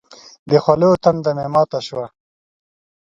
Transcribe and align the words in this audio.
د 0.49 0.51
خولو 0.63 0.91
تنده 1.03 1.31
مې 1.37 1.45
ماته 1.53 1.79
شوه. 1.87 2.05